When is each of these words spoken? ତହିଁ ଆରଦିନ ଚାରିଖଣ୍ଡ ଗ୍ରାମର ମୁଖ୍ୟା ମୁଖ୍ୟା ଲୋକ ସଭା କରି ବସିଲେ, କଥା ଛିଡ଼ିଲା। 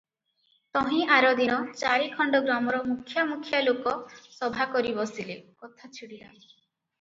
ତହିଁ 0.75 1.01
ଆରଦିନ 1.17 1.57
ଚାରିଖଣ୍ଡ 1.81 2.39
ଗ୍ରାମର 2.47 2.79
ମୁଖ୍ୟା 2.87 3.27
ମୁଖ୍ୟା 3.33 3.61
ଲୋକ 3.67 3.93
ସଭା 4.39 4.69
କରି 4.77 4.95
ବସିଲେ, 5.03 5.37
କଥା 5.67 5.93
ଛିଡ଼ିଲା। 6.01 6.33